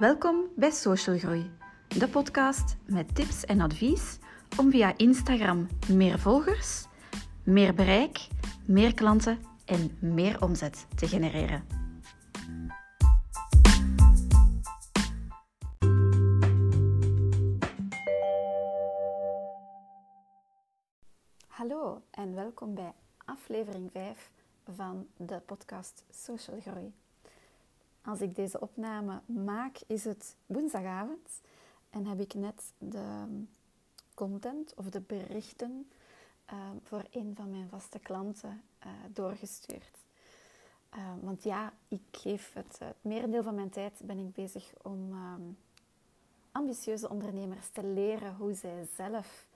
Welkom 0.00 0.48
bij 0.56 0.70
Social 0.70 1.18
Groei, 1.18 1.50
de 1.88 2.08
podcast 2.08 2.76
met 2.86 3.14
tips 3.14 3.44
en 3.44 3.60
advies 3.60 4.18
om 4.58 4.70
via 4.70 4.96
Instagram 4.96 5.68
meer 5.92 6.18
volgers, 6.18 6.86
meer 7.44 7.74
bereik, 7.74 8.28
meer 8.66 8.94
klanten 8.94 9.38
en 9.64 9.96
meer 10.00 10.42
omzet 10.42 10.86
te 10.96 11.08
genereren. 11.08 11.66
Hallo 21.46 22.02
en 22.10 22.34
welkom 22.34 22.74
bij 22.74 22.92
aflevering 23.24 23.90
5 23.90 24.32
van 24.64 25.06
de 25.16 25.40
podcast 25.40 26.04
Social 26.10 26.60
Groei. 26.60 26.94
Als 28.04 28.20
ik 28.20 28.34
deze 28.34 28.60
opname 28.60 29.20
maak, 29.26 29.78
is 29.86 30.04
het 30.04 30.36
woensdagavond 30.46 31.40
en 31.90 32.06
heb 32.06 32.20
ik 32.20 32.34
net 32.34 32.72
de 32.78 33.24
content 34.14 34.74
of 34.74 34.90
de 34.90 35.00
berichten 35.00 35.90
uh, 36.52 36.58
voor 36.82 37.04
een 37.10 37.32
van 37.34 37.50
mijn 37.50 37.68
vaste 37.68 37.98
klanten 37.98 38.62
uh, 38.86 38.92
doorgestuurd. 39.12 39.98
Uh, 40.96 41.12
want 41.20 41.42
ja, 41.42 41.72
ik 41.88 42.02
geef 42.10 42.52
het, 42.52 42.78
het 42.78 42.96
merendeel 43.00 43.42
van 43.42 43.54
mijn 43.54 43.70
tijd 43.70 44.00
ben 44.02 44.18
ik 44.18 44.32
bezig 44.32 44.72
om 44.82 45.12
um, 45.12 45.58
ambitieuze 46.52 47.08
ondernemers 47.08 47.68
te 47.68 47.84
leren 47.84 48.34
hoe 48.34 48.54
zij 48.54 48.88
zelf 48.96 49.48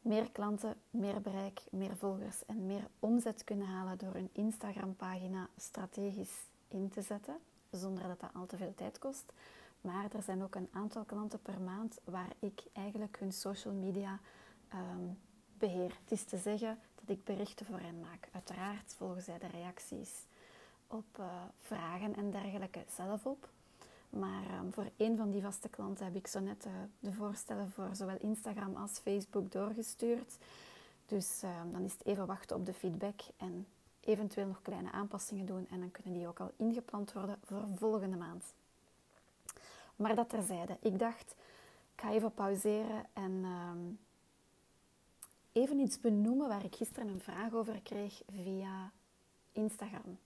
meer 0.00 0.30
klanten, 0.30 0.76
meer 0.90 1.20
bereik, 1.20 1.62
meer 1.70 1.96
volgers 1.96 2.44
en 2.46 2.66
meer 2.66 2.88
omzet 2.98 3.44
kunnen 3.44 3.66
halen 3.66 3.98
door 3.98 4.12
hun 4.12 4.30
Instagram-pagina 4.32 5.48
strategisch 5.56 6.36
in 6.74 6.88
te 6.88 7.02
zetten, 7.02 7.36
zonder 7.70 8.08
dat 8.08 8.20
dat 8.20 8.30
al 8.34 8.46
te 8.46 8.56
veel 8.56 8.74
tijd 8.74 8.98
kost. 8.98 9.32
Maar 9.80 10.04
er 10.12 10.22
zijn 10.22 10.42
ook 10.42 10.54
een 10.54 10.68
aantal 10.72 11.04
klanten 11.04 11.42
per 11.42 11.60
maand 11.60 11.98
waar 12.04 12.32
ik 12.38 12.62
eigenlijk 12.72 13.16
hun 13.18 13.32
social 13.32 13.74
media 13.74 14.18
um, 14.74 15.18
beheer. 15.58 15.98
Het 16.02 16.12
is 16.12 16.24
te 16.24 16.38
zeggen 16.38 16.78
dat 16.94 17.16
ik 17.16 17.24
berichten 17.24 17.66
voor 17.66 17.80
hen 17.80 18.00
maak. 18.00 18.28
Uiteraard 18.32 18.94
volgen 18.96 19.22
zij 19.22 19.38
de 19.38 19.46
reacties 19.46 20.10
op 20.86 21.18
uh, 21.20 21.26
vragen 21.56 22.16
en 22.16 22.30
dergelijke 22.30 22.84
zelf 22.96 23.26
op. 23.26 23.48
Maar 24.10 24.58
um, 24.58 24.72
voor 24.72 24.90
een 24.96 25.16
van 25.16 25.30
die 25.30 25.42
vaste 25.42 25.68
klanten 25.68 26.04
heb 26.04 26.14
ik 26.14 26.26
zo 26.26 26.40
net 26.40 26.66
uh, 26.66 26.72
de 26.98 27.12
voorstellen 27.12 27.70
voor 27.70 27.88
zowel 27.92 28.16
Instagram 28.18 28.76
als 28.76 28.98
Facebook 28.98 29.52
doorgestuurd. 29.52 30.36
Dus 31.06 31.40
uh, 31.44 31.50
dan 31.72 31.82
is 31.82 31.92
het 31.92 32.04
even 32.04 32.26
wachten 32.26 32.56
op 32.56 32.66
de 32.66 32.74
feedback 32.74 33.20
en 33.36 33.66
eventueel 34.06 34.46
nog 34.46 34.62
kleine 34.62 34.92
aanpassingen 34.92 35.46
doen. 35.46 35.66
En 35.70 35.80
dan 35.80 35.90
kunnen 35.90 36.12
die 36.12 36.28
ook 36.28 36.40
al 36.40 36.52
ingepland 36.56 37.12
worden 37.12 37.38
voor 37.44 37.64
volgende 37.76 38.16
maand. 38.16 38.44
Maar 39.96 40.14
dat 40.14 40.28
terzijde. 40.28 40.76
Ik 40.80 40.98
dacht, 40.98 41.34
ik 41.94 42.00
ga 42.00 42.12
even 42.12 42.34
pauzeren 42.34 43.06
en 43.12 43.44
um, 43.44 43.98
even 45.52 45.78
iets 45.78 46.00
benoemen 46.00 46.48
waar 46.48 46.64
ik 46.64 46.74
gisteren 46.74 47.08
een 47.08 47.20
vraag 47.20 47.52
over 47.52 47.80
kreeg 47.82 48.22
via 48.42 48.90
Instagram. 49.52 50.18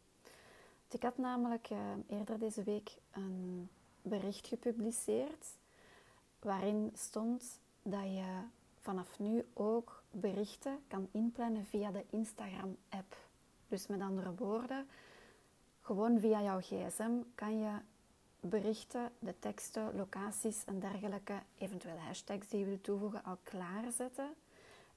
Ik 0.90 1.02
had 1.02 1.18
namelijk 1.18 1.70
uh, 1.70 1.78
eerder 2.08 2.38
deze 2.38 2.62
week 2.62 2.90
een 3.10 3.68
bericht 4.02 4.46
gepubliceerd 4.46 5.46
waarin 6.38 6.90
stond 6.94 7.58
dat 7.82 8.02
je 8.02 8.42
vanaf 8.80 9.18
nu 9.18 9.44
ook 9.52 10.02
berichten 10.10 10.78
kan 10.88 11.08
inplannen 11.10 11.66
via 11.66 11.90
de 11.90 12.04
Instagram-app. 12.10 13.27
Dus 13.69 13.86
met 13.86 14.00
andere 14.00 14.34
woorden, 14.34 14.86
gewoon 15.80 16.20
via 16.20 16.42
jouw 16.42 16.61
gsm 16.61 17.12
kan 17.34 17.58
je 17.58 17.70
berichten, 18.41 19.10
de 19.19 19.38
teksten, 19.38 19.97
locaties 19.97 20.64
en 20.64 20.80
dergelijke, 20.80 21.42
eventuele 21.58 21.98
hashtags 21.98 22.48
die 22.48 22.58
je 22.58 22.66
wilt 22.66 22.84
toevoegen, 22.84 23.25
al 23.25 23.38
klaarzetten. 23.42 24.34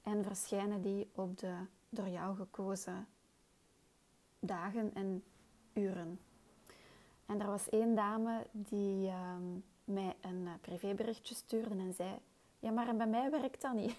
En 0.02 0.24
verschijnen 0.24 0.82
die 0.82 1.08
op 1.14 1.38
de 1.38 1.54
door 1.88 2.08
jou 2.08 2.36
gekozen 2.36 3.06
dagen 4.38 4.94
en 4.94 5.24
uren. 5.72 6.20
En 7.26 7.40
er 7.40 7.46
was 7.46 7.68
één 7.68 7.94
dame 7.94 8.46
die 8.52 9.06
uh, 9.06 9.36
mij 9.84 10.16
een 10.20 10.42
uh, 10.42 10.52
privéberichtje 10.60 11.34
stuurde 11.34 11.74
en 11.74 11.94
zei: 11.94 12.18
Ja, 12.58 12.70
maar 12.70 12.96
bij 12.96 13.06
mij 13.06 13.30
werkt 13.30 13.60
dat 13.60 13.74
niet. 13.74 13.96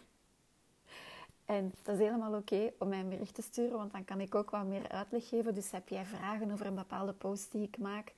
En 1.46 1.74
dat 1.82 1.96
is 1.96 2.02
helemaal 2.02 2.34
oké 2.34 2.72
om 2.78 2.88
mij 2.88 3.00
een 3.00 3.10
bericht 3.10 3.36
te 3.36 3.42
sturen, 3.42 3.78
want 3.78 3.92
dan 3.92 4.06
kan 4.06 4.22
ik 4.22 4.36
ook 4.36 4.50
wat 4.50 4.66
meer 4.66 4.90
uitleg 4.90 5.28
geven. 5.28 5.56
Dus 5.56 5.72
heb 5.72 5.90
jij 5.90 6.06
vragen 6.06 6.52
over 6.52 6.66
een 6.66 6.76
bepaalde 6.76 7.14
post 7.14 7.52
die 7.52 7.64
ik 7.64 7.78
maak, 7.78 8.14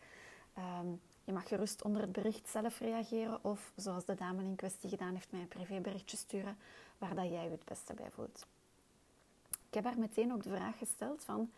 um, 0.58 1.02
je 1.24 1.34
mag 1.34 1.48
gerust 1.48 1.84
onder 1.84 2.02
het 2.02 2.12
bericht 2.12 2.50
zelf 2.50 2.80
reageren 2.80 3.44
of 3.44 3.72
zoals 3.76 4.06
de 4.06 4.16
dame 4.16 4.44
in 4.44 4.56
kwestie 4.56 4.90
gedaan 4.90 5.14
heeft, 5.14 5.32
mij 5.32 5.42
een 5.42 5.48
privéberichtje 5.48 6.18
sturen 6.18 6.58
waar 6.98 7.16
dat 7.16 7.30
jij 7.30 7.44
je 7.44 7.50
het 7.50 7.66
beste 7.66 7.94
bij 7.94 8.12
voelt. 8.12 8.48
Ik 9.50 9.74
heb 9.74 9.84
haar 9.84 10.00
meteen 10.00 10.34
ook 10.34 10.44
de 10.44 10.50
vraag 10.50 10.78
gesteld 10.78 11.24
van, 11.24 11.52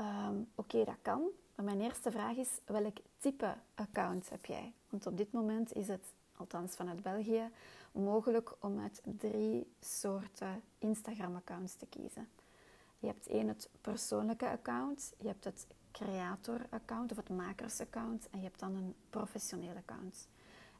um, 0.00 0.48
oké, 0.54 0.84
dat 0.84 0.96
kan, 1.02 1.22
maar 1.54 1.64
mijn 1.64 1.80
eerste 1.80 2.10
vraag 2.10 2.36
is, 2.36 2.48
welk 2.64 2.96
type 3.18 3.54
account 3.74 4.30
heb 4.30 4.46
jij? 4.46 4.72
Want 4.88 5.06
op 5.06 5.16
dit 5.16 5.32
moment 5.32 5.72
is 5.72 5.88
het, 5.88 6.04
althans 6.36 6.74
vanuit 6.74 7.02
België, 7.02 7.50
mogelijk 7.92 8.54
om 8.60 8.80
uit 8.80 9.02
drie 9.04 9.66
soorten 9.80 10.62
Instagram-accounts 10.78 11.74
te 11.74 11.86
kiezen. 11.86 12.28
Je 12.98 13.06
hebt 13.06 13.26
één 13.26 13.48
het 13.48 13.68
persoonlijke 13.80 14.48
account, 14.48 15.12
je 15.18 15.26
hebt 15.26 15.44
het 15.44 15.66
creator-account 15.90 17.10
of 17.10 17.16
het 17.16 17.28
makers-account 17.28 18.28
en 18.30 18.38
je 18.38 18.44
hebt 18.44 18.60
dan 18.60 18.74
een 18.74 18.94
professionele 19.10 19.78
account. 19.78 20.28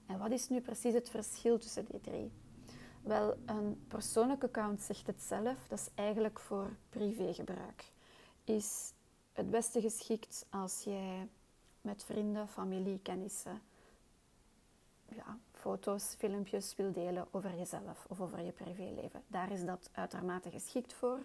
En 0.07 0.19
wat 0.19 0.31
is 0.31 0.49
nu 0.49 0.61
precies 0.61 0.95
het 0.95 1.11
verschil 1.11 1.59
tussen 1.59 1.85
die 1.85 2.01
drie? 2.01 2.33
Wel, 3.03 3.37
een 3.47 3.85
persoonlijk 3.89 4.45
account 4.45 4.83
zegt 4.83 5.07
het 5.07 5.23
zelf, 5.23 5.59
dat 5.69 5.79
is 5.79 5.89
eigenlijk 5.95 6.41
voor 6.41 6.77
privégebruik. 6.89 7.93
Is 8.45 8.93
het 9.33 9.51
beste 9.51 9.81
geschikt 9.81 10.47
als 10.51 10.81
jij 10.81 11.29
met 11.81 12.05
vrienden, 12.05 12.49
familie, 12.49 12.99
kennissen 13.03 13.63
ja, 15.09 15.39
foto's, 15.53 16.15
filmpjes 16.19 16.77
wil 16.77 16.93
delen 16.93 17.27
over 17.31 17.57
jezelf 17.57 18.07
of 18.09 18.21
over 18.21 18.41
je 18.41 18.53
privéleven. 18.53 19.23
Daar 19.27 19.51
is 19.51 19.65
dat 19.65 19.91
uitermate 19.93 20.51
geschikt 20.51 20.93
voor. 20.93 21.19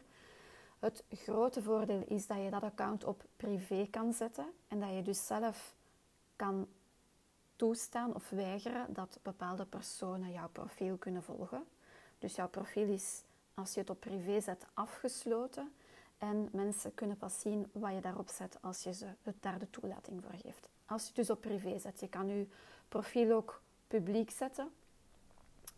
Het 0.79 1.03
grote 1.09 1.61
voordeel 1.61 2.03
is 2.07 2.27
dat 2.27 2.37
je 2.43 2.49
dat 2.49 2.63
account 2.63 3.03
op 3.03 3.23
privé 3.37 3.87
kan 3.91 4.13
zetten 4.13 4.45
en 4.67 4.79
dat 4.79 4.89
je 4.89 5.01
dus 5.01 5.27
zelf 5.27 5.75
kan 6.35 6.67
toestaan 7.55 8.15
of 8.15 8.29
weigeren 8.29 8.93
dat 8.93 9.19
bepaalde 9.21 9.65
personen 9.65 10.31
jouw 10.31 10.49
profiel 10.49 10.97
kunnen 10.97 11.23
volgen. 11.23 11.63
Dus 12.19 12.35
jouw 12.35 12.49
profiel 12.49 12.87
is, 12.87 13.23
als 13.53 13.73
je 13.73 13.79
het 13.79 13.89
op 13.89 13.99
privé 13.99 14.41
zet, 14.41 14.65
afgesloten. 14.73 15.73
En 16.17 16.49
mensen 16.51 16.93
kunnen 16.93 17.17
pas 17.17 17.39
zien 17.39 17.69
wat 17.71 17.93
je 17.93 18.01
daarop 18.01 18.29
zet 18.29 18.57
als 18.61 18.83
je 18.83 18.93
ze 18.93 19.07
het 19.21 19.35
daar 19.39 19.59
de 19.59 19.69
toelating 19.69 20.23
voor 20.23 20.39
geeft. 20.41 20.69
Als 20.85 21.01
je 21.01 21.07
het 21.07 21.15
dus 21.15 21.29
op 21.29 21.41
privé 21.41 21.79
zet, 21.79 21.99
je 21.99 22.07
kan 22.07 22.27
je 22.27 22.47
profiel 22.87 23.35
ook 23.35 23.61
publiek 23.89 24.31
zetten, 24.31 24.71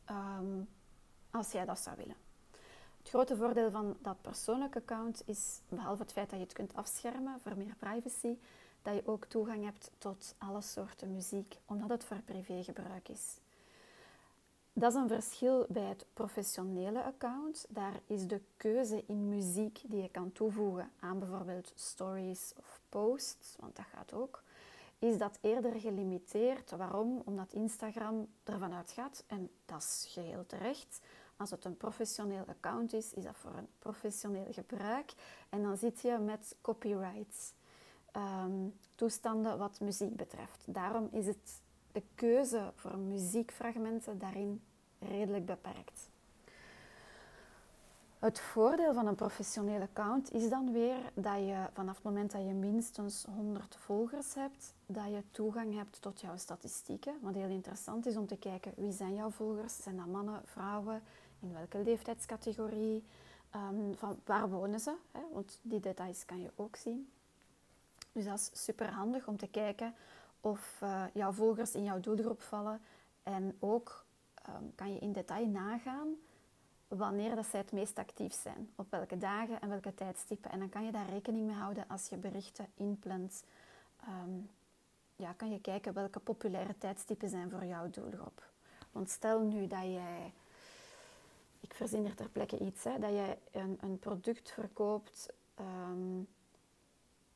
um, 0.09 0.67
als 1.31 1.51
jij 1.51 1.65
dat 1.65 1.79
zou 1.79 1.95
willen. 1.97 2.15
Het 2.97 3.09
grote 3.09 3.35
voordeel 3.35 3.71
van 3.71 3.97
dat 4.01 4.21
persoonlijke 4.21 4.79
account 4.79 5.21
is, 5.25 5.59
behalve 5.69 6.01
het 6.01 6.11
feit 6.11 6.29
dat 6.29 6.39
je 6.39 6.45
het 6.45 6.53
kunt 6.53 6.75
afschermen 6.75 7.39
voor 7.41 7.57
meer 7.57 7.75
privacy, 7.79 8.37
dat 8.81 8.95
je 8.95 9.07
ook 9.07 9.25
toegang 9.25 9.63
hebt 9.63 9.91
tot 9.97 10.35
alle 10.37 10.61
soorten 10.61 11.13
muziek, 11.13 11.57
omdat 11.65 11.89
het 11.89 12.03
voor 12.03 12.21
privégebruik 12.25 13.09
is. 13.09 13.37
Dat 14.73 14.93
is 14.93 14.99
een 14.99 15.07
verschil 15.07 15.65
bij 15.69 15.83
het 15.83 16.05
professionele 16.13 17.03
account. 17.03 17.65
Daar 17.69 17.99
is 18.07 18.27
de 18.27 18.41
keuze 18.57 19.03
in 19.07 19.29
muziek 19.29 19.81
die 19.85 20.01
je 20.01 20.09
kan 20.09 20.31
toevoegen 20.31 20.91
aan 20.99 21.19
bijvoorbeeld 21.19 21.71
stories 21.75 22.53
of 22.57 22.79
posts, 22.89 23.55
want 23.59 23.75
dat 23.75 23.85
gaat 23.85 24.13
ook, 24.13 24.43
is 25.01 25.17
dat 25.17 25.37
eerder 25.41 25.79
gelimiteerd. 25.79 26.71
Waarom? 26.71 27.21
Omdat 27.25 27.53
Instagram 27.53 28.27
ervan 28.43 28.73
uitgaat, 28.73 29.23
en 29.27 29.49
dat 29.65 29.81
is 29.81 30.05
geheel 30.09 30.45
terecht, 30.45 31.01
als 31.35 31.51
het 31.51 31.65
een 31.65 31.77
professioneel 31.77 32.43
account 32.47 32.93
is, 32.93 33.13
is 33.13 33.23
dat 33.23 33.37
voor 33.37 33.53
een 33.55 33.67
professioneel 33.79 34.47
gebruik. 34.51 35.13
En 35.49 35.61
dan 35.61 35.77
zit 35.77 36.01
je 36.01 36.17
met 36.17 36.55
copyrights, 36.61 37.53
um, 38.17 38.73
toestanden 38.95 39.57
wat 39.57 39.79
muziek 39.79 40.15
betreft. 40.15 40.63
Daarom 40.65 41.09
is 41.11 41.25
het 41.25 41.61
de 41.91 42.03
keuze 42.15 42.71
voor 42.75 42.97
muziekfragmenten 42.97 44.19
daarin 44.19 44.61
redelijk 44.99 45.45
beperkt. 45.45 46.09
Het 48.21 48.39
voordeel 48.39 48.93
van 48.93 49.07
een 49.07 49.15
professioneel 49.15 49.81
account 49.81 50.33
is 50.33 50.49
dan 50.49 50.71
weer 50.71 51.11
dat 51.13 51.37
je 51.37 51.65
vanaf 51.73 51.95
het 51.95 52.03
moment 52.03 52.31
dat 52.31 52.41
je 52.41 52.53
minstens 52.53 53.25
100 53.35 53.75
volgers 53.75 54.33
hebt, 54.33 54.73
dat 54.85 55.05
je 55.05 55.23
toegang 55.31 55.75
hebt 55.75 56.01
tot 56.01 56.21
jouw 56.21 56.37
statistieken. 56.37 57.13
Wat 57.21 57.33
heel 57.33 57.49
interessant 57.49 58.05
is 58.05 58.17
om 58.17 58.27
te 58.27 58.37
kijken 58.37 58.73
wie 58.75 58.91
zijn 58.91 59.15
jouw 59.15 59.29
volgers. 59.29 59.83
Zijn 59.83 59.97
dat 59.97 60.05
mannen, 60.05 60.41
vrouwen, 60.45 61.01
in 61.39 61.53
welke 61.53 61.77
leeftijdscategorie, 61.77 63.03
um, 63.55 63.95
van 63.95 64.19
waar 64.25 64.49
wonen 64.49 64.79
ze? 64.79 64.95
Hè? 65.11 65.21
Want 65.33 65.59
die 65.61 65.79
details 65.79 66.25
kan 66.25 66.41
je 66.41 66.51
ook 66.55 66.75
zien. 66.75 67.11
Dus 68.11 68.25
dat 68.25 68.39
is 68.39 68.63
super 68.63 68.91
handig 68.91 69.27
om 69.27 69.37
te 69.37 69.47
kijken 69.47 69.93
of 70.41 70.79
uh, 70.83 71.03
jouw 71.13 71.31
volgers 71.31 71.75
in 71.75 71.83
jouw 71.83 71.99
doelgroep 71.99 72.41
vallen. 72.41 72.81
En 73.23 73.55
ook 73.59 74.05
ehm, 74.33 74.63
kan 74.75 74.93
je 74.93 74.99
in 74.99 75.11
detail 75.11 75.47
nagaan 75.47 76.15
wanneer 76.97 77.35
dat 77.35 77.45
zij 77.45 77.59
het 77.59 77.71
meest 77.71 77.97
actief 77.97 78.33
zijn. 78.33 78.71
Op 78.75 78.91
welke 78.91 79.17
dagen 79.17 79.61
en 79.61 79.69
welke 79.69 79.93
tijdstippen. 79.93 80.51
En 80.51 80.59
dan 80.59 80.69
kan 80.69 80.85
je 80.85 80.91
daar 80.91 81.09
rekening 81.09 81.45
mee 81.45 81.55
houden 81.55 81.85
als 81.87 82.07
je 82.07 82.17
berichten 82.17 82.67
inplant. 82.75 83.43
Ehm, 83.99 84.39
ja, 85.15 85.33
kan 85.33 85.51
je 85.51 85.61
kijken 85.61 85.93
welke 85.93 86.19
populaire 86.19 86.77
tijdstippen 86.77 87.29
zijn 87.29 87.49
voor 87.49 87.65
jouw 87.65 87.89
doelgroep. 87.89 88.49
Want 88.91 89.09
stel 89.09 89.41
nu 89.41 89.67
dat 89.67 89.83
jij, 89.83 90.33
ik 91.59 91.73
verzin 91.73 92.05
er 92.05 92.15
ter 92.15 92.29
plekke 92.29 92.57
iets, 92.57 92.83
hè, 92.83 92.99
dat 92.99 93.11
jij 93.11 93.39
een, 93.51 93.77
een 93.81 93.99
product 93.99 94.51
verkoopt 94.51 95.33
um, 95.59 96.27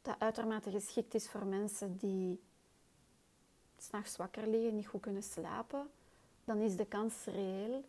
dat 0.02 0.16
uitermate 0.20 0.72
geschikt 0.72 1.14
is 1.14 1.30
voor 1.30 1.46
mensen 1.46 1.98
die 1.98 2.42
s'nachts 3.78 4.16
wakker 4.16 4.48
liggen, 4.48 4.76
niet 4.76 4.88
goed 4.88 5.02
kunnen 5.02 5.24
slapen, 5.24 5.90
dan 6.44 6.58
is 6.58 6.76
de 6.76 6.86
kans 6.86 7.14
reëel 7.26 7.84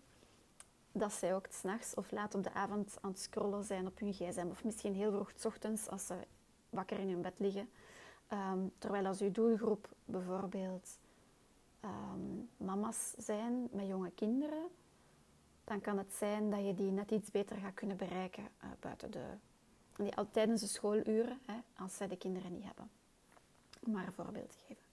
dat 0.98 1.12
zij 1.12 1.34
ook 1.34 1.46
s'nachts 1.50 1.94
of 1.94 2.10
laat 2.10 2.34
op 2.34 2.42
de 2.42 2.52
avond 2.52 2.96
aan 3.00 3.10
het 3.10 3.20
scrollen 3.20 3.64
zijn 3.64 3.86
op 3.86 3.98
hun 3.98 4.12
gsm. 4.12 4.46
Of 4.50 4.64
misschien 4.64 4.94
heel 4.94 5.12
vroeg 5.12 5.32
s 5.36 5.44
ochtends 5.44 5.88
als 5.88 6.06
ze 6.06 6.14
wakker 6.70 6.98
in 6.98 7.08
hun 7.08 7.22
bed 7.22 7.38
liggen. 7.38 7.68
Ehm, 8.28 8.58
terwijl 8.78 9.06
als 9.06 9.20
uw 9.20 9.32
doelgroep 9.32 9.88
bijvoorbeeld 10.04 10.98
um, 11.84 12.48
mama's 12.56 13.14
zijn 13.18 13.68
met 13.70 13.86
jonge 13.86 14.10
kinderen, 14.10 14.66
dan 15.64 15.80
kan 15.80 15.98
het 15.98 16.12
zijn 16.12 16.50
dat 16.50 16.66
je 16.66 16.74
die 16.74 16.90
net 16.90 17.10
iets 17.10 17.30
beter 17.30 17.56
gaat 17.56 17.74
kunnen 17.74 17.96
bereiken 17.96 18.48
uh, 18.64 18.70
buiten 18.80 19.10
de, 19.10 19.24
die, 19.96 20.12
tijdens 20.30 20.60
de 20.60 20.66
schooluren, 20.66 21.38
hè, 21.46 21.58
als 21.76 21.96
zij 21.96 22.08
de 22.08 22.16
kinderen 22.16 22.52
niet 22.52 22.64
hebben. 22.64 22.90
Om 23.86 23.92
maar 23.92 24.06
een 24.06 24.12
voorbeeld 24.12 24.48
te 24.48 24.58
geven. 24.66 24.84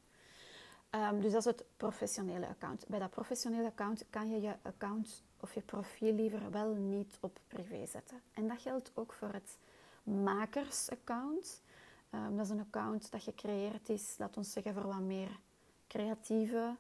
Um, 1.16 1.22
dus 1.22 1.32
dat 1.32 1.46
is 1.46 1.52
het 1.52 1.64
professionele 1.78 2.48
account. 2.48 2.88
Bij 2.88 3.00
dat 3.00 3.10
professionele 3.10 3.68
account 3.68 4.06
kan 4.10 4.30
je 4.30 4.42
je 4.42 4.56
account 4.62 5.24
of 5.44 5.54
je 5.54 5.62
profiel 5.62 6.14
liever 6.14 6.52
wel 6.52 6.74
niet 6.74 7.18
op 7.20 7.40
privé 7.48 7.86
zetten. 7.86 8.22
En 8.34 8.48
dat 8.48 8.62
geldt 8.62 8.92
ook 8.94 9.14
voor 9.14 9.32
het 9.32 9.58
makersaccount. 10.04 11.62
Um, 12.12 12.38
dat 12.38 12.46
is 12.46 12.52
een 12.52 12.60
account 12.60 13.12
dat 13.12 13.24
gecreëerd 13.24 13.90
is, 13.90 14.16
laat 14.18 14.38
ons 14.38 14.52
zeggen, 14.52 14.74
voor 14.74 14.88
wat 14.88 15.00
meer 15.00 15.40
creatieve 15.88 16.76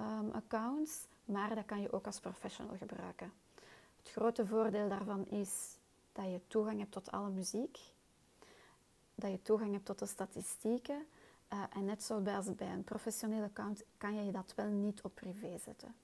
um, 0.00 0.30
accounts. 0.30 1.06
Maar 1.24 1.54
dat 1.54 1.64
kan 1.64 1.80
je 1.80 1.92
ook 1.92 2.06
als 2.06 2.20
professional 2.20 2.76
gebruiken. 2.76 3.32
Het 4.02 4.10
grote 4.10 4.46
voordeel 4.46 4.88
daarvan 4.88 5.26
is 5.26 5.76
dat 6.12 6.24
je 6.24 6.40
toegang 6.46 6.78
hebt 6.78 6.92
tot 6.92 7.10
alle 7.10 7.30
muziek. 7.30 7.78
Dat 9.14 9.30
je 9.30 9.42
toegang 9.42 9.72
hebt 9.72 9.84
tot 9.84 9.98
de 9.98 10.06
statistieken. 10.06 11.06
Uh, 11.52 11.62
en 11.70 11.84
net 11.84 12.02
zoals 12.02 12.54
bij 12.54 12.72
een 12.72 12.84
professionele 12.84 13.44
account 13.44 13.84
kan 13.98 14.24
je 14.24 14.32
dat 14.32 14.52
wel 14.56 14.68
niet 14.68 15.02
op 15.02 15.14
privé 15.14 15.58
zetten. 15.58 15.94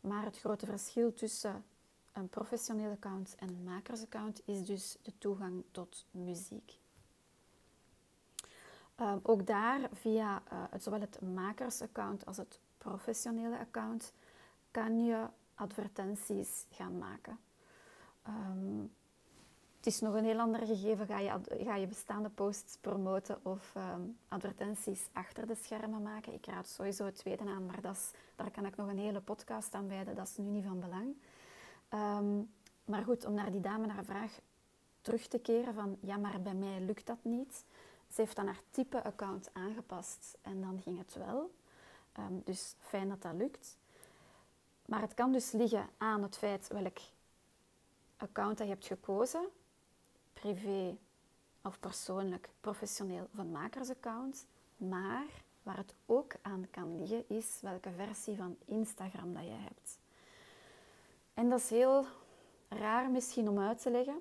Maar 0.00 0.24
het 0.24 0.38
grote 0.38 0.66
verschil 0.66 1.14
tussen 1.14 1.64
een 2.12 2.28
professionele 2.28 2.92
account 2.92 3.34
en 3.38 3.48
een 3.48 3.64
makersaccount 3.64 4.42
is 4.44 4.64
dus 4.64 4.96
de 5.02 5.12
toegang 5.18 5.64
tot 5.70 6.06
muziek. 6.10 6.78
Uh, 9.00 9.16
ook 9.22 9.46
daar, 9.46 9.88
via 9.92 10.42
uh, 10.52 10.64
zowel 10.78 11.00
het 11.00 11.20
makersaccount 11.20 12.26
als 12.26 12.36
het 12.36 12.60
professionele 12.78 13.58
account, 13.58 14.12
kan 14.70 15.04
je 15.04 15.26
advertenties 15.54 16.66
gaan 16.70 16.98
maken. 16.98 17.38
Um, 18.28 18.92
het 19.80 19.88
is 19.88 20.00
nog 20.00 20.14
een 20.14 20.24
heel 20.24 20.38
ander 20.38 20.66
gegeven. 20.66 21.06
Ga 21.06 21.18
je, 21.18 21.40
ga 21.48 21.76
je 21.76 21.86
bestaande 21.86 22.28
posts 22.28 22.76
promoten 22.76 23.38
of 23.42 23.74
um, 23.76 24.18
advertenties 24.28 25.08
achter 25.12 25.46
de 25.46 25.54
schermen 25.54 26.02
maken? 26.02 26.32
Ik 26.32 26.46
raad 26.46 26.68
sowieso 26.68 27.04
het 27.04 27.16
tweede 27.16 27.44
aan, 27.44 27.66
maar 27.66 27.80
dat 27.80 27.94
is, 27.94 28.10
daar 28.36 28.50
kan 28.50 28.66
ik 28.66 28.76
nog 28.76 28.88
een 28.88 28.98
hele 28.98 29.20
podcast 29.20 29.74
aan 29.74 29.88
wijden. 29.88 30.14
Dat 30.14 30.26
is 30.26 30.36
nu 30.36 30.44
niet 30.44 30.64
van 30.64 30.80
belang. 30.80 31.16
Um, 32.18 32.50
maar 32.84 33.02
goed, 33.02 33.24
om 33.24 33.34
naar 33.34 33.50
die 33.50 33.60
dame 33.60 33.88
haar 33.88 34.04
vraag 34.04 34.40
terug 35.00 35.26
te 35.26 35.38
keren 35.38 35.74
van 35.74 35.98
ja, 36.00 36.16
maar 36.16 36.42
bij 36.42 36.54
mij 36.54 36.80
lukt 36.80 37.06
dat 37.06 37.18
niet. 37.22 37.64
Ze 38.08 38.20
heeft 38.20 38.36
dan 38.36 38.46
haar 38.46 38.62
type 38.70 39.02
account 39.02 39.50
aangepast 39.52 40.38
en 40.42 40.60
dan 40.60 40.80
ging 40.82 40.98
het 40.98 41.14
wel. 41.14 41.54
Um, 42.18 42.42
dus 42.44 42.74
fijn 42.78 43.08
dat 43.08 43.22
dat 43.22 43.34
lukt. 43.34 43.76
Maar 44.86 45.00
het 45.00 45.14
kan 45.14 45.32
dus 45.32 45.52
liggen 45.52 45.88
aan 45.98 46.22
het 46.22 46.36
feit 46.36 46.68
welk 46.68 46.98
account 48.16 48.58
dat 48.58 48.66
je 48.66 48.72
hebt 48.72 48.86
gekozen 48.86 49.48
privé 50.40 50.96
of 51.62 51.80
persoonlijk, 51.80 52.48
professioneel 52.60 53.28
of 53.32 53.38
een 53.38 53.50
makersaccount. 53.50 54.46
Maar 54.76 55.26
waar 55.62 55.76
het 55.76 55.94
ook 56.06 56.34
aan 56.42 56.66
kan 56.70 56.98
liggen 56.98 57.24
is 57.28 57.58
welke 57.60 57.90
versie 57.96 58.36
van 58.36 58.56
Instagram 58.64 59.34
dat 59.34 59.42
je 59.42 59.50
hebt. 59.50 59.98
En 61.34 61.48
dat 61.48 61.58
is 61.58 61.70
heel 61.70 62.06
raar 62.68 63.10
misschien 63.10 63.48
om 63.48 63.58
uit 63.58 63.82
te 63.82 63.90
leggen. 63.90 64.20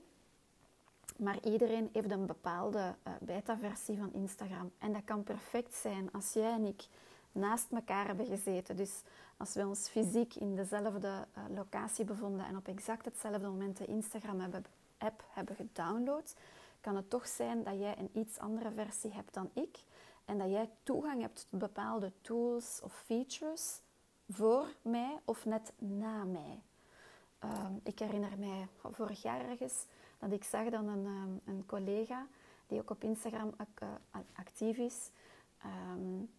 Maar 1.18 1.39
iedereen 1.44 1.89
heeft 1.94 2.12
een 2.12 2.25
bepaalde 2.25 2.95
uh, 3.07 3.13
beta-versie 3.21 3.98
van 3.98 4.13
Instagram. 4.13 4.71
En 4.77 4.94
dat 4.94 5.04
kan 5.06 5.24
perfect 5.24 5.75
zijn 5.75 6.12
als 6.12 6.33
jij 6.33 6.51
en 6.51 6.66
ik 6.66 6.88
naast 7.31 7.71
elkaar 7.71 8.06
hebben 8.06 8.25
gezeten. 8.25 8.75
Dus 8.75 9.01
als 9.38 9.54
we 9.54 9.68
ons 9.68 9.89
fysiek 9.89 10.36
in 10.36 10.56
dezelfde 10.56 11.07
uh, 11.07 11.44
locatie 11.56 12.06
bevonden 12.06 12.45
en 12.45 12.57
op 12.57 12.68
exact 12.68 13.06
hetzelfde 13.06 13.48
moment 13.48 13.77
de 13.77 13.86
Instagram 13.86 14.39
hebben 14.39 14.66
app 14.99 15.23
hebben 15.29 15.55
gedownload, 15.55 16.35
kan 16.81 16.95
het 16.95 17.09
toch 17.09 17.27
zijn 17.27 17.63
dat 17.63 17.79
jij 17.79 17.97
een 17.97 18.09
iets 18.13 18.37
andere 18.37 18.71
versie 18.71 19.13
hebt 19.13 19.33
dan 19.33 19.49
ik 19.53 19.83
en 20.25 20.37
dat 20.37 20.49
jij 20.49 20.69
toegang 20.83 21.21
hebt 21.21 21.47
tot 21.49 21.59
bepaalde 21.59 22.11
tools 22.21 22.79
of 22.83 23.03
features 23.05 23.81
voor 24.29 24.67
mij 24.81 25.19
of 25.25 25.45
net 25.45 25.71
na 25.77 26.23
mij. 26.23 26.61
Ehm, 27.39 27.73
ik 27.83 27.99
herinner 27.99 28.37
mij 28.37 28.67
vorig 28.91 29.21
jaar 29.21 29.49
ergens 29.49 29.85
dat 30.19 30.31
ik 30.31 30.43
zag 30.43 30.69
dat 30.69 30.81
een, 30.81 31.05
um, 31.05 31.41
een 31.45 31.63
collega 31.65 32.27
die 32.67 32.79
ook 32.79 32.89
op 32.89 33.03
Instagram 33.03 33.53
uh, 33.83 34.19
actief 34.33 34.77
is, 34.77 35.09
um, 35.65 36.29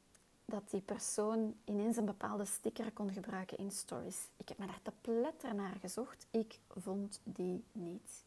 dat 0.44 0.70
die 0.70 0.80
persoon 0.80 1.54
ineens 1.64 1.96
een 1.96 2.04
bepaalde 2.04 2.44
sticker 2.44 2.92
kon 2.92 3.12
gebruiken 3.12 3.58
in 3.58 3.70
stories. 3.70 4.28
Ik 4.36 4.48
heb 4.48 4.58
me 4.58 4.66
daar 4.66 4.82
te 4.82 4.92
pletter 5.00 5.54
naar 5.54 5.76
gezocht. 5.80 6.26
Ik 6.30 6.58
vond 6.76 7.20
die 7.24 7.64
niet. 7.72 8.24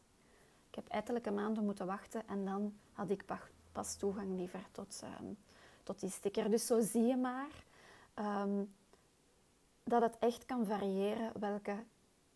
Ik 0.74 0.82
heb 0.82 0.92
ettelijke 0.92 1.30
maanden 1.30 1.64
moeten 1.64 1.86
wachten 1.86 2.28
en 2.28 2.44
dan 2.44 2.74
had 2.92 3.10
ik 3.10 3.24
pas 3.72 3.96
toegang 3.96 4.36
liever 4.36 4.66
tot, 4.72 5.00
ehm, 5.02 5.32
tot 5.82 6.00
die 6.00 6.10
sticker. 6.10 6.50
Dus 6.50 6.66
zo 6.66 6.80
zie 6.80 7.02
je 7.02 7.16
maar 7.16 7.64
um, 8.14 8.74
dat 9.84 10.02
het 10.02 10.18
echt 10.18 10.44
kan 10.44 10.66
variëren 10.66 11.32
welke 11.40 11.84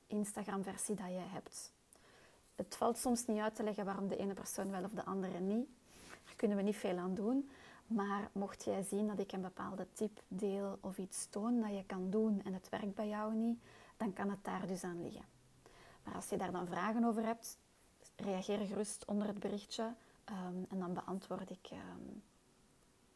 Instagram-versie 0.07 0.95
dat 0.95 1.07
je 1.07 1.25
hebt. 1.33 1.73
Het 2.55 2.77
valt 2.77 2.99
soms 2.99 3.27
niet 3.27 3.41
uit 3.41 3.55
te 3.55 3.63
leggen 3.63 3.85
waarom 3.85 4.09
de 4.09 4.17
ene 4.17 4.35
persoon 4.35 4.71
wel 4.71 4.85
of 4.85 4.91
de 4.91 5.05
andere 5.05 5.41
niet. 5.41 5.69
Daar 6.25 6.37
kunnen 6.37 6.57
we 6.57 6.63
niet 6.63 6.77
veel 6.77 6.97
aan 6.97 7.15
doen. 7.15 7.51
Maar 7.87 8.31
mocht 8.33 8.65
jij 8.65 8.83
zien 8.83 9.07
dat 9.07 9.19
ik 9.19 9.33
een 9.33 9.43
bepaalde 9.43 9.87
tip 9.93 10.23
deel 10.29 10.79
of 10.81 10.99
iets 10.99 11.27
toon 11.31 11.61
dat 11.61 11.71
je 11.71 11.85
kan 11.87 12.11
doen 12.11 12.43
en 12.45 12.53
het 12.53 12.69
werkt 12.69 12.95
bij 12.95 13.09
jou 13.09 13.35
niet, 13.35 13.59
dan 13.97 14.13
kan 14.13 14.31
het 14.31 14.45
daar 14.45 14.67
dus 14.67 14.85
aan 14.85 15.03
liggen. 15.03 15.25
Maar 16.05 16.15
als 16.15 16.29
je 16.29 16.37
daar 16.37 16.53
dan 16.53 16.67
vragen 16.67 17.05
over 17.05 17.25
hebt, 17.25 17.59
reageer 18.19 18.59
gerust 18.59 19.05
onder 19.05 19.27
het 19.27 19.39
berichtje 19.39 19.83
um, 19.83 20.67
en 20.69 20.79
dan 20.79 20.95
beantwoord 20.95 21.51
ik 21.51 21.71
um, 21.73 22.23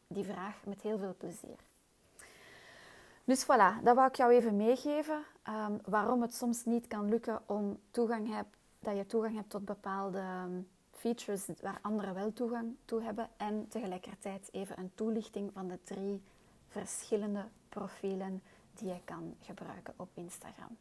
die 0.07 0.23
vraag 0.23 0.65
met 0.65 0.81
heel 0.81 0.97
veel 0.97 1.15
plezier. 1.17 1.57
Dus 3.23 3.43
voilà, 3.43 3.83
dat 3.83 3.95
wou 3.95 4.07
ik 4.07 4.15
jou 4.15 4.31
even 4.31 4.55
meegeven. 4.55 5.23
Um, 5.49 5.79
waarom 5.85 6.21
het 6.21 6.33
soms 6.33 6.65
niet 6.65 6.87
kan 6.87 7.09
lukken 7.09 7.41
om 7.45 7.79
toegang 7.91 8.35
heb, 8.35 8.45
dat 8.79 8.97
je 8.97 9.05
toegang 9.05 9.35
hebt 9.35 9.49
tot 9.49 9.65
bepaalde 9.65 10.23
features 10.91 11.45
waar 11.61 11.79
anderen 11.81 12.13
wel 12.13 12.33
toegang 12.33 12.75
toe 12.85 13.01
hebben. 13.01 13.29
En 13.37 13.67
tegelijkertijd 13.67 14.49
even 14.51 14.79
een 14.79 14.91
toelichting 14.95 15.51
van 15.53 15.67
de 15.67 15.79
drie 15.83 16.21
verschillende 16.67 17.45
profielen 17.69 18.41
die 18.73 18.87
je 18.87 18.99
kan 19.05 19.35
gebruiken 19.41 19.93
op 19.97 20.09
Instagram. 20.13 20.77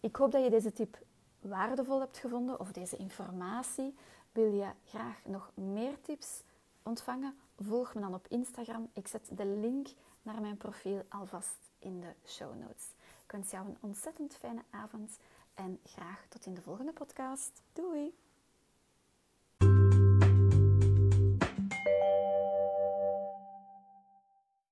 Ik 0.00 0.16
hoop 0.16 0.32
dat 0.32 0.44
je 0.44 0.50
deze 0.50 0.72
tip 0.72 0.98
waardevol 1.42 2.00
hebt 2.00 2.18
gevonden 2.18 2.60
of 2.60 2.72
deze 2.72 2.96
informatie, 2.96 3.94
wil 4.32 4.52
je 4.52 4.70
graag 4.84 5.24
nog 5.24 5.50
meer 5.54 6.00
tips 6.00 6.42
ontvangen, 6.82 7.36
volg 7.58 7.94
me 7.94 8.00
dan 8.00 8.14
op 8.14 8.26
Instagram. 8.28 8.90
Ik 8.92 9.08
zet 9.08 9.28
de 9.30 9.46
link 9.46 9.88
naar 10.22 10.40
mijn 10.40 10.56
profiel 10.56 11.04
alvast 11.08 11.70
in 11.78 12.00
de 12.00 12.12
show 12.26 12.54
notes. 12.54 12.84
Ik 13.24 13.30
wens 13.30 13.50
jou 13.50 13.66
een 13.66 13.76
ontzettend 13.80 14.36
fijne 14.36 14.62
avond 14.70 15.18
en 15.54 15.78
graag 15.84 16.26
tot 16.28 16.46
in 16.46 16.54
de 16.54 16.62
volgende 16.62 16.92
podcast. 16.92 17.62
Doei! 17.72 18.14